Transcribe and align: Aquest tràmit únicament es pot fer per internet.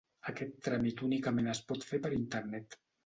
Aquest 0.29 0.55
tràmit 0.67 1.03
únicament 1.09 1.51
es 1.53 1.61
pot 1.73 1.85
fer 1.91 2.01
per 2.07 2.13
internet. 2.21 2.79